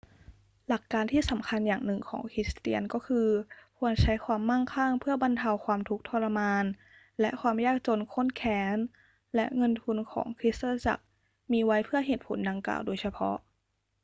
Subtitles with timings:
[0.67, 3.27] หลักการที่สำคัญอย่างหนึ่งของคริสเตียนก็คือ
[3.77, 6.65] ควรใช้ความมั่งคั่งเพื่อบรรเทาความทุกข์ทรมาน
[7.21, 8.77] และความยากจนข้นแค้น
[9.35, 11.03] และเงินทุนของคริสตจักร
[11.51, 13.35] มีไว้เพื่อเหตุผลดังกล่าวโดยเฉพาะ